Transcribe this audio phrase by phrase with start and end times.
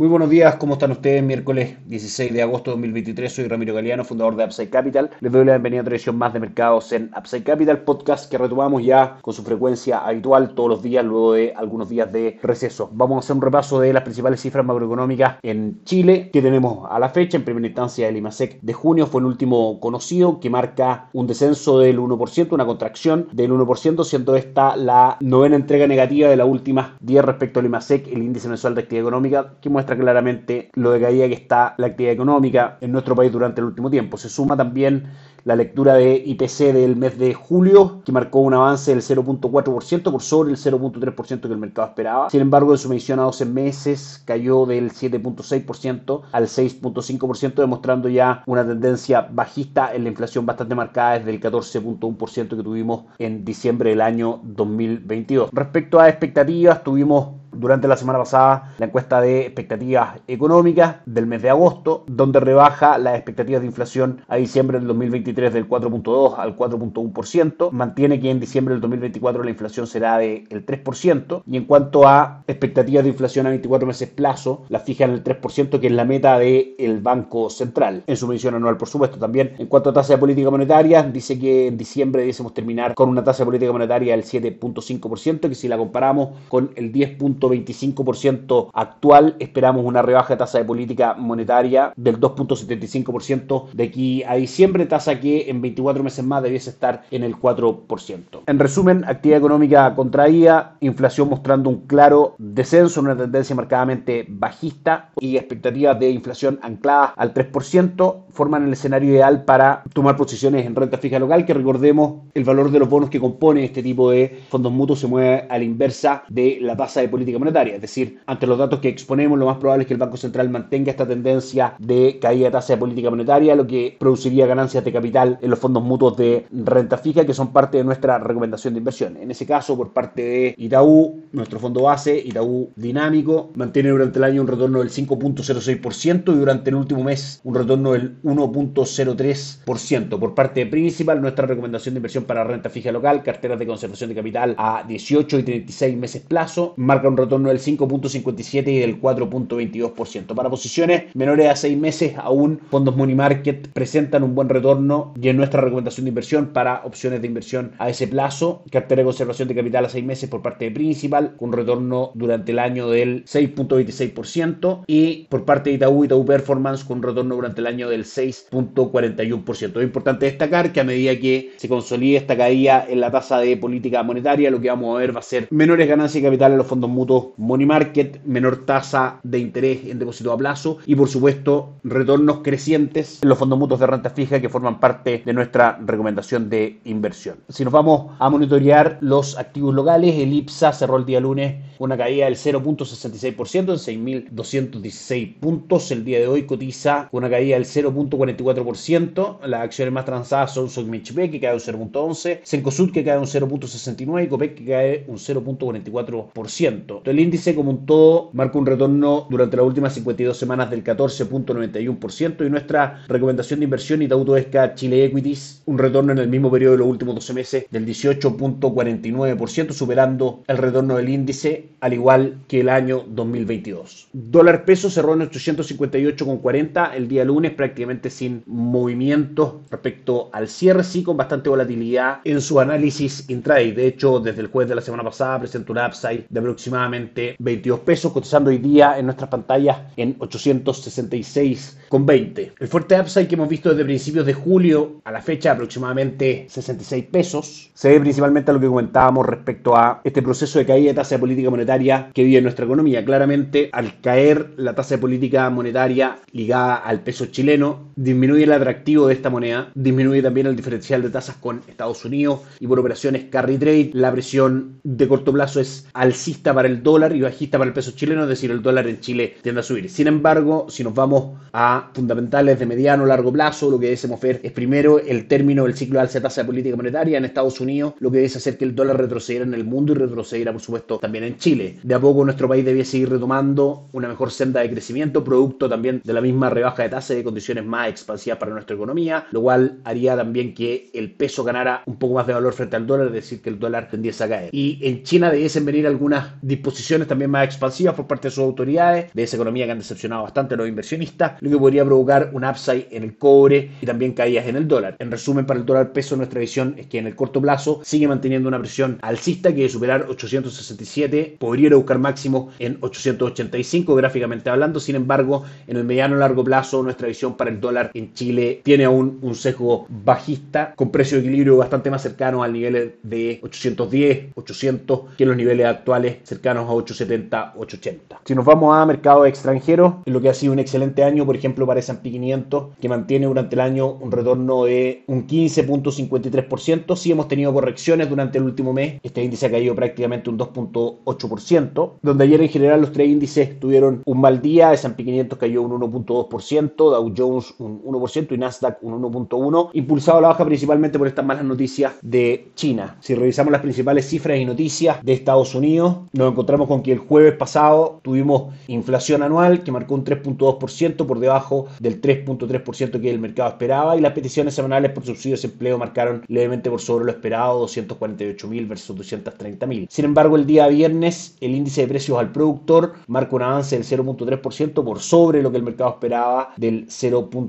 [0.00, 1.22] Muy buenos días, ¿cómo están ustedes?
[1.22, 5.10] Miércoles 16 de agosto de 2023, soy Ramiro Galeano, fundador de Upside Capital.
[5.20, 8.38] Les doy la bienvenida a otra edición más de mercados en Upside Capital, podcast que
[8.38, 12.88] retomamos ya con su frecuencia habitual todos los días, luego de algunos días de receso.
[12.94, 16.98] Vamos a hacer un repaso de las principales cifras macroeconómicas en Chile que tenemos a
[16.98, 17.36] la fecha.
[17.36, 21.78] En primera instancia, el IMASEC de junio fue el último conocido que marca un descenso
[21.78, 26.92] del 1%, una contracción del 1%, siendo esta la novena entrega negativa de las últimas
[27.00, 31.00] 10 respecto al IMASEC, el índice mensual de actividad económica, que muestra claramente lo de
[31.00, 34.16] caída que está la actividad económica en nuestro país durante el último tiempo.
[34.16, 35.10] Se suma también
[35.44, 40.22] la lectura de IPC del mes de julio, que marcó un avance del 0.4% por
[40.22, 42.30] sobre el 0.3% que el mercado esperaba.
[42.30, 48.42] Sin embargo, en su medición a 12 meses cayó del 7.6% al 6.5%, demostrando ya
[48.46, 53.90] una tendencia bajista en la inflación bastante marcada desde el 14.1% que tuvimos en diciembre
[53.90, 55.50] del año 2022.
[55.52, 61.42] Respecto a expectativas, tuvimos durante la semana pasada la encuesta de expectativas económicas del mes
[61.42, 64.86] de agosto, donde rebaja las expectativas de inflación a diciembre del
[65.30, 70.48] 2023 del 4.2 al 4.1%, mantiene que en diciembre del 2024 la inflación será del
[70.48, 75.12] 3%, y en cuanto a expectativas de inflación a 24 meses plazo, la fija en
[75.12, 79.18] el 3%, que es la meta del Banco Central, en su medición anual, por supuesto.
[79.18, 83.08] También en cuanto a tasa de política monetaria, dice que en diciembre debiésemos terminar con
[83.08, 87.10] una tasa de política monetaria del 7.5%, que si la comparamos con el 10.
[87.18, 94.34] 25% actual, esperamos una rebaja de tasa de política monetaria del 2.75% de aquí a
[94.34, 98.42] diciembre, tasa que en 24 meses más debiese estar en el 4%.
[98.46, 105.36] En resumen, actividad económica contraída, inflación mostrando un claro descenso, una tendencia marcadamente bajista y
[105.36, 110.96] expectativas de inflación ancladas al 3%, forman el escenario ideal para tomar posiciones en renta
[110.96, 114.72] fija local, que recordemos el valor de los bonos que compone este tipo de fondos
[114.72, 117.74] mutuos se mueve a la inversa de la tasa de política monetaria.
[117.74, 120.48] Es decir, ante los datos que exponemos, lo más probable es que el Banco Central
[120.48, 124.90] mantenga esta tendencia de caída de tasa de política monetaria, lo que produciría ganancias de
[124.90, 128.78] capital en los fondos mutuos de renta fija, que son parte de nuestra recomendación de
[128.78, 129.18] inversión.
[129.18, 134.24] En ese caso, por parte de Itaú, nuestro fondo base, Itaú Dinámico, mantiene durante el
[134.24, 140.18] año un retorno del 5.06% y durante el último mes un retorno del 1.03%.
[140.18, 144.10] Por parte de Principal, nuestra recomendación de inversión para renta fija local, carteras de conservación
[144.10, 149.00] de capital a 18 y 36 meses plazo, marca un retorno del 5.57 y del
[149.00, 150.34] 4.22%.
[150.34, 155.28] Para posiciones menores a 6 meses, aún fondos Money Market presentan un buen retorno y
[155.28, 159.48] en nuestra recomendación de inversión para opciones de inversión a ese plazo, cartera de conservación
[159.48, 163.24] de capital a 6 meses por parte de Principal, con retorno durante el año del
[163.24, 169.76] 6.26% y por parte de Itaú, Itaú Performance con retorno durante el año del 6.41%.
[169.78, 173.56] Es importante destacar que a medida que se consolide esta caída en la tasa de
[173.56, 176.58] política monetaria, lo que vamos a ver va a ser menores ganancias de capital en
[176.58, 181.08] los fondos mutuos money market, menor tasa de interés en depósito a plazo y por
[181.08, 185.78] supuesto retornos crecientes en los fondos mutuos de renta fija que forman parte de nuestra
[185.84, 187.38] recomendación de inversión.
[187.48, 191.96] Si nos vamos a monitorear los activos locales, el IPSA cerró el día lunes una
[191.96, 195.90] caída del 0.66% en 6.216 puntos.
[195.90, 197.64] El día de hoy cotiza una caída del
[198.08, 199.44] 0.44%.
[199.46, 204.24] Las acciones más transadas son Sogmichb que cae un 0.11%, Sencosud que cae un 0.69%
[204.24, 207.00] y Copec que cae un 0.44%.
[207.04, 212.46] El índice como un todo marca un retorno durante las últimas 52 semanas del 14.91%
[212.46, 216.72] y nuestra recomendación de inversión Itaú Esca Chile Equities un retorno en el mismo periodo
[216.72, 222.60] de los últimos 12 meses del 18.49%, superando el retorno del índice al igual que
[222.60, 224.08] el año 2022.
[224.12, 231.02] Dólar peso cerró en 858,40 el día lunes prácticamente sin movimientos respecto al cierre, sí
[231.02, 233.72] con bastante volatilidad en su análisis intraday.
[233.72, 237.80] De hecho, desde el jueves de la semana pasada presentó un upside de aproximadamente 22
[237.80, 242.52] pesos, cotizando hoy día en nuestras pantallas en 866,20.
[242.58, 247.06] El fuerte upside que hemos visto desde principios de julio a la fecha, aproximadamente 66
[247.10, 250.94] pesos, se debe principalmente a lo que comentábamos respecto a este proceso de caída de
[250.94, 253.04] tasa de política monetaria que vive nuestra economía.
[253.04, 259.06] Claramente, al caer la tasa de política monetaria ligada al peso chileno, disminuye el atractivo
[259.06, 263.24] de esta moneda, disminuye también el diferencial de tasas con Estados Unidos y por operaciones
[263.30, 267.68] carry trade, la presión de corto plazo es alcista para el dólar y bajista para
[267.68, 269.88] el peso chileno, es decir, el dólar en Chile tiende a subir.
[269.90, 274.20] Sin embargo, si nos vamos a fundamentales de mediano o largo plazo, lo que debemos
[274.20, 277.24] ver es primero el término del ciclo de alza de tasa de política monetaria en
[277.24, 280.52] Estados Unidos, lo que debe hacer que el dólar retrocediera en el mundo y retrocediera,
[280.52, 281.78] por supuesto, también en Chile.
[281.82, 286.00] De a poco nuestro país debía seguir retomando una mejor senda de crecimiento, producto también
[286.04, 289.42] de la misma rebaja de tasa y de condiciones más expansivas para nuestra economía, lo
[289.42, 293.06] cual haría también que el peso ganara un poco más de valor frente al dólar,
[293.06, 294.50] es decir, que el dólar tendiese a caer.
[294.52, 299.12] Y en China debiesen venir algunas disposiciones también más expansivas por parte de sus autoridades,
[299.14, 302.44] de esa economía que han decepcionado bastante a los inversionistas, lo que podría provocar un
[302.44, 304.96] upside en el cobre y también caídas en el dólar.
[304.98, 308.08] En resumen, para el dólar peso, nuestra visión es que en el corto plazo sigue
[308.08, 313.94] manteniendo una presión alcista que de superar 867 podría ir a buscar máximo en 885
[313.94, 314.80] gráficamente hablando.
[314.80, 318.84] Sin embargo, en el mediano largo plazo, nuestra visión para el dólar en Chile tiene
[318.84, 324.32] aún un sesgo bajista con precio de equilibrio bastante más cercano al nivel de 810,
[324.34, 328.20] 800 que los niveles actuales cercanos a 870, 880.
[328.24, 331.36] Si nos vamos a mercados extranjeros, en lo que ha sido un excelente año, por
[331.36, 336.96] ejemplo, para S&P 500, que mantiene durante el año un retorno de un 15.53%.
[336.96, 339.00] Sí hemos tenido correcciones durante el último mes.
[339.02, 344.02] Este índice ha caído prácticamente un 2.8%, donde ayer en general los tres índices tuvieron
[344.04, 344.72] un mal día.
[344.72, 350.20] S&P 500 cayó un 1.2%, Dow Jones un 1% y Nasdaq un 1.1%, impulsado a
[350.20, 352.96] la baja principalmente por estas malas noticias de China.
[353.00, 356.98] Si revisamos las principales cifras y noticias de Estados Unidos, nos encontramos con que el
[356.98, 363.18] jueves pasado tuvimos inflación anual que marcó un 3.2% por debajo del 3.3% que el
[363.18, 367.10] mercado esperaba y las peticiones semanales por subsidios de empleo marcaron levemente por sobre lo
[367.10, 369.86] esperado 248.000 versus 230.000.
[369.88, 373.84] Sin embargo, el día viernes el índice de precios al productor marca un avance del
[373.84, 376.90] 0.3% por sobre lo que el mercado esperaba del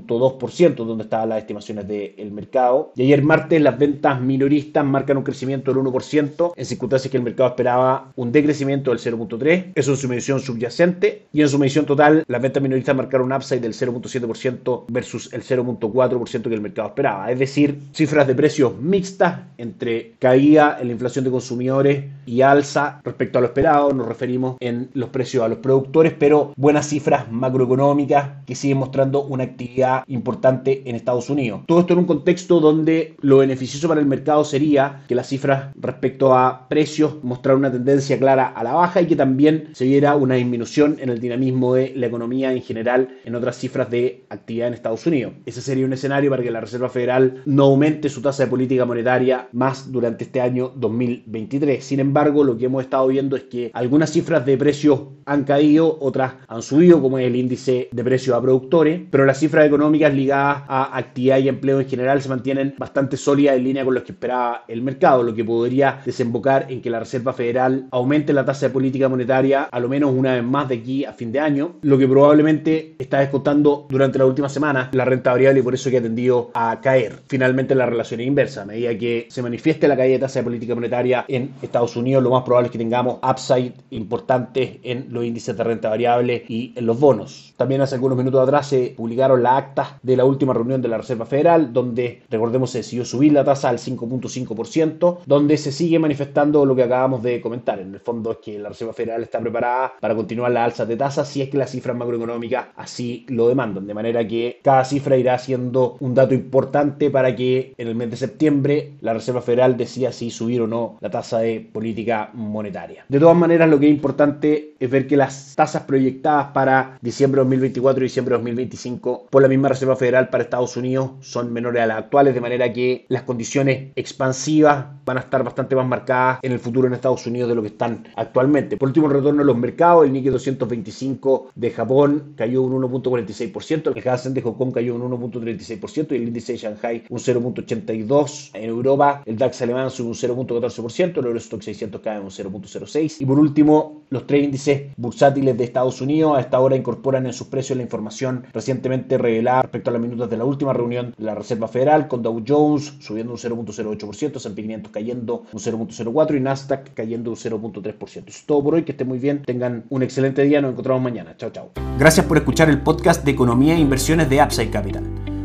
[0.00, 2.92] 0.2%, donde estaban las estimaciones del mercado.
[2.96, 7.22] Y ayer martes las ventas minoristas marcan un crecimiento del 1% en circunstancias que el
[7.22, 9.72] mercado esperaba un decrecimiento del 0.3%.
[9.74, 11.26] Eso en su medición subyacente.
[11.32, 15.42] Y en su medición total, las ventas minoristas marcaron un upside del 0.7% versus el
[15.42, 17.30] 0.4% que el mercado esperaba.
[17.30, 23.00] Es decir, cifras de precios mixtas entre caída en la inflación de consumidores y alza
[23.04, 23.92] respecto a lo esperado.
[23.92, 29.22] Nos referimos en los precios a los productores, pero buenas cifras macroeconómicas que siguen mostrando
[29.24, 29.71] una actividad
[30.06, 31.62] importante en Estados Unidos.
[31.66, 35.72] Todo esto en un contexto donde lo beneficioso para el mercado sería que las cifras
[35.76, 40.16] respecto a precios mostraran una tendencia clara a la baja y que también se viera
[40.16, 44.68] una disminución en el dinamismo de la economía en general en otras cifras de actividad
[44.68, 45.34] en Estados Unidos.
[45.46, 48.84] Ese sería un escenario para que la Reserva Federal no aumente su tasa de política
[48.84, 51.84] monetaria más durante este año 2023.
[51.84, 55.98] Sin embargo, lo que hemos estado viendo es que algunas cifras de precios han caído,
[56.00, 60.12] otras han subido, como es el índice de precios a productores, pero las cifras económicas
[60.14, 64.04] ligadas a actividad y empleo en general se mantienen bastante sólidas en línea con lo
[64.04, 68.44] que esperaba el mercado, lo que podría desembocar en que la Reserva Federal aumente la
[68.44, 71.40] tasa de política monetaria a lo menos una vez más de aquí a fin de
[71.40, 75.74] año, lo que probablemente está descontando durante la última semana la renta variable y por
[75.74, 77.20] eso que ha tendido a caer.
[77.26, 80.44] Finalmente la relación es inversa, a medida que se manifieste la caída de tasa de
[80.44, 85.24] política monetaria en Estados Unidos, lo más probable es que tengamos upside importantes en los
[85.24, 87.54] índices de renta variable y en los bonos.
[87.56, 90.98] También hace algunos minutos atrás se publicaron las actas de la última reunión de la
[90.98, 96.64] Reserva Federal, donde recordemos se decidió subir la tasa al 5.5%, donde se sigue manifestando
[96.64, 97.78] lo que acabamos de comentar.
[97.80, 100.96] En el fondo es que la Reserva Federal está preparada para continuar la alza de
[100.96, 105.16] tasas si es que las cifras macroeconómicas así lo demandan, de manera que cada cifra
[105.16, 109.76] irá siendo un dato importante para que en el mes de septiembre la Reserva Federal
[109.76, 113.04] decida si subir o no la tasa de política monetaria.
[113.08, 117.40] De todas maneras, lo que es importante es ver que las tasas proyectadas para diciembre
[117.40, 121.52] de 2024 y diciembre de 2025 por la misma Reserva Federal para Estados Unidos son
[121.52, 125.86] menores a las actuales, de manera que las condiciones expansivas van a estar bastante más
[125.86, 128.76] marcadas en el futuro en Estados Unidos de lo que están actualmente.
[128.76, 133.92] Por último, el retorno a los mercados, el Nikkei 225 de Japón cayó un 1.46%,
[133.96, 138.50] el Hansen de Hong Kong cayó un 1.36% y el índice de Shanghai un 0.82%.
[138.54, 143.16] En Europa, el DAX alemán sube un 0.14%, el Eurostock 600 cae un 0.06%.
[143.20, 147.32] Y por último, los tres índices bursátiles de Estados Unidos a esta hora incorporan en
[147.32, 151.24] sus precios la información recientemente revelada respecto a las minutos de la última reunión de
[151.24, 156.40] la Reserva Federal, con Dow Jones subiendo un 0.08%, S&P 500 cayendo un 0.04% y
[156.40, 158.04] Nasdaq cayendo un 0.3%.
[158.04, 161.02] Eso es todo por hoy, que estén muy bien, tengan un excelente día, nos encontramos
[161.02, 161.34] mañana.
[161.36, 161.70] Chao, chao.
[161.98, 165.04] Gracias por escuchar el podcast de Economía e Inversiones de Upside Capital.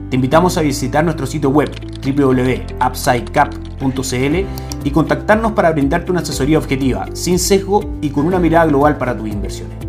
[0.09, 1.69] Te invitamos a visitar nuestro sitio web
[2.01, 8.97] www.upsidecap.cl y contactarnos para brindarte una asesoría objetiva, sin sesgo y con una mirada global
[8.97, 9.86] para tus inversiones.